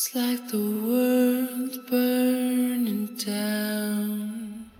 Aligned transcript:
It's 0.00 0.14
like 0.14 0.46
the 0.46 0.58
world's 0.58 1.78
burning 1.90 3.06
down. 3.16 4.70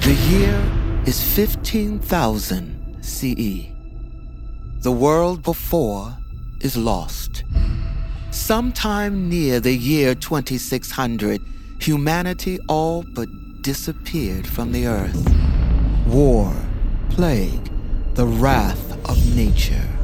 The 0.00 0.14
year 0.30 1.02
is 1.06 1.22
15,000 1.22 3.04
CE. 3.04 3.68
The 4.80 4.92
world 4.92 5.42
before 5.42 6.16
is 6.62 6.74
lost. 6.74 7.44
Sometime 8.30 9.28
near 9.28 9.60
the 9.60 9.76
year 9.76 10.14
2600, 10.14 11.42
humanity 11.78 12.58
all 12.66 13.02
but 13.02 13.28
disappeared 13.60 14.46
from 14.46 14.72
the 14.72 14.86
earth. 14.86 15.34
War, 16.06 16.50
plague, 17.10 17.70
the 18.14 18.24
wrath 18.24 19.06
of 19.06 19.18
nature. 19.36 19.99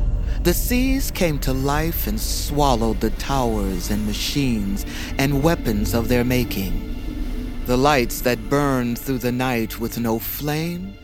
The 0.47 0.55
seas 0.55 1.11
came 1.11 1.41
to 1.41 1.53
life 1.53 2.07
and 2.07 2.21
swallowed 2.21 3.01
the 3.01 3.11
towers 3.11 3.91
and 3.91 4.07
machines 4.07 4.87
and 5.19 5.43
weapons 5.43 5.93
of 5.93 6.07
their 6.07 6.23
making. 6.23 7.65
The 7.67 7.77
lights 7.77 8.21
that 8.21 8.49
burned 8.49 8.97
through 8.97 9.19
the 9.19 9.33
night 9.33 9.81
with 9.81 9.99
no 9.99 10.21
flame 10.21 10.95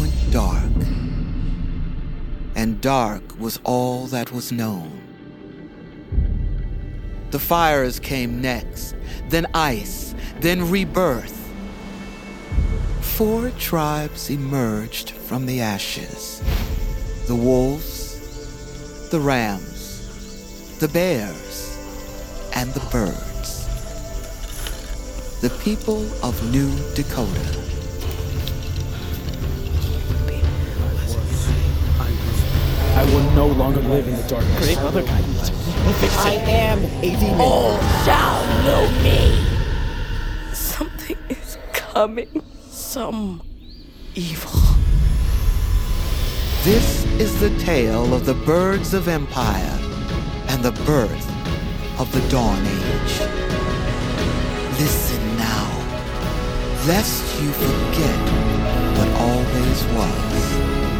went 0.00 0.14
dark. 0.32 0.72
And 2.54 2.80
dark 2.80 3.38
was 3.38 3.60
all 3.64 4.06
that 4.06 4.32
was 4.32 4.50
known. 4.50 5.02
The 7.32 7.38
fires 7.38 7.98
came 8.00 8.40
next, 8.40 8.96
then 9.28 9.46
ice, 9.52 10.14
then 10.40 10.70
rebirth. 10.70 11.36
Four 13.02 13.50
tribes 13.58 14.30
emerged 14.30 15.10
from 15.10 15.44
the 15.44 15.60
ashes 15.60 16.42
the 17.26 17.36
wolves, 17.36 17.99
the 19.10 19.18
rams, 19.18 20.78
the 20.78 20.86
bears, 20.86 21.76
and 22.54 22.72
the 22.74 22.80
birds. 22.92 23.66
The 25.40 25.50
people 25.64 26.06
of 26.24 26.40
New 26.52 26.70
Dakota. 26.94 27.58
I 32.94 33.04
will 33.06 33.30
no 33.32 33.48
longer 33.48 33.80
live 33.80 34.06
in 34.06 34.14
the 34.14 34.28
darkness. 34.28 34.64
Great 34.64 34.78
other 34.78 35.02
kindness. 35.02 35.50
I 36.18 36.34
am 36.34 36.84
a 36.84 37.16
demon. 37.18 37.40
All 37.40 37.78
shall 38.04 38.44
know 38.64 38.88
me. 39.02 40.54
Something 40.54 41.18
is 41.28 41.58
coming. 41.72 42.42
Some 42.68 43.42
evil. 44.14 44.69
This 46.62 47.06
is 47.18 47.40
the 47.40 47.48
tale 47.58 48.12
of 48.12 48.26
the 48.26 48.34
birds 48.34 48.92
of 48.92 49.08
empire 49.08 49.78
and 50.48 50.62
the 50.62 50.72
birth 50.84 51.26
of 51.98 52.12
the 52.12 52.20
Dawn 52.28 52.58
Age. 52.58 53.20
Listen 54.78 55.36
now, 55.38 55.68
lest 56.86 57.24
you 57.40 57.50
forget 57.52 58.20
what 58.98 59.08
always 59.22 59.84
was. 59.96 60.99